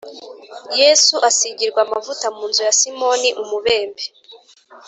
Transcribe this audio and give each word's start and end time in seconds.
Yesu 0.81 1.15
asigirwa 1.29 1.79
amavuta 1.85 2.27
mu 2.35 2.43
nzu 2.49 2.61
ya 2.67 2.73
Simoni 2.79 3.29
umubembe 3.43 4.03